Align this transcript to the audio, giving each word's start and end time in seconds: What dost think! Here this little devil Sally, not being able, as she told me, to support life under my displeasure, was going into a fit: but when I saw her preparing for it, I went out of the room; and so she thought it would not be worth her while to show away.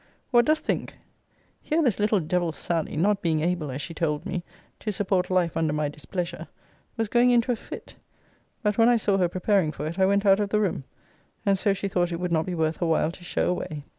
What 0.31 0.45
dost 0.45 0.65
think! 0.65 0.95
Here 1.61 1.83
this 1.83 1.99
little 1.99 2.19
devil 2.19 2.51
Sally, 2.53 2.97
not 2.97 3.21
being 3.21 3.41
able, 3.41 3.69
as 3.69 3.83
she 3.83 3.93
told 3.93 4.25
me, 4.25 4.41
to 4.79 4.91
support 4.91 5.29
life 5.29 5.55
under 5.55 5.73
my 5.73 5.89
displeasure, 5.89 6.47
was 6.97 7.07
going 7.07 7.29
into 7.29 7.51
a 7.51 7.55
fit: 7.55 7.97
but 8.63 8.79
when 8.79 8.89
I 8.89 8.97
saw 8.97 9.17
her 9.17 9.29
preparing 9.29 9.71
for 9.71 9.85
it, 9.85 9.99
I 9.99 10.07
went 10.07 10.25
out 10.25 10.39
of 10.39 10.49
the 10.49 10.59
room; 10.59 10.85
and 11.45 11.55
so 11.59 11.73
she 11.73 11.87
thought 11.87 12.11
it 12.11 12.19
would 12.19 12.31
not 12.31 12.47
be 12.47 12.55
worth 12.55 12.77
her 12.77 12.87
while 12.87 13.11
to 13.11 13.23
show 13.23 13.47
away. 13.51 13.83